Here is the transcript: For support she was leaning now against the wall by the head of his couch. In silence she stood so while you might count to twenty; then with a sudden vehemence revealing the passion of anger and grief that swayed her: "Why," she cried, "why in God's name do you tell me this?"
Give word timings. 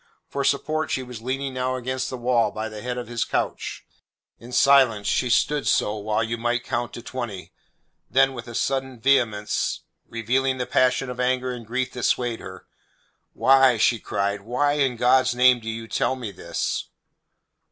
For 0.27 0.43
support 0.43 0.89
she 0.89 1.03
was 1.03 1.21
leaning 1.21 1.53
now 1.53 1.75
against 1.75 2.09
the 2.09 2.17
wall 2.17 2.49
by 2.49 2.69
the 2.69 2.81
head 2.81 2.97
of 2.97 3.07
his 3.07 3.23
couch. 3.23 3.85
In 4.39 4.51
silence 4.51 5.05
she 5.05 5.29
stood 5.29 5.67
so 5.67 5.95
while 5.95 6.23
you 6.23 6.39
might 6.39 6.63
count 6.63 6.91
to 6.93 7.03
twenty; 7.03 7.53
then 8.09 8.33
with 8.33 8.47
a 8.47 8.55
sudden 8.55 8.99
vehemence 8.99 9.81
revealing 10.09 10.57
the 10.57 10.65
passion 10.65 11.11
of 11.11 11.19
anger 11.19 11.51
and 11.51 11.67
grief 11.67 11.91
that 11.91 12.01
swayed 12.01 12.39
her: 12.39 12.65
"Why," 13.33 13.77
she 13.77 13.99
cried, 13.99 14.41
"why 14.41 14.73
in 14.73 14.95
God's 14.95 15.35
name 15.35 15.59
do 15.59 15.69
you 15.69 15.87
tell 15.87 16.15
me 16.15 16.31
this?" 16.31 16.85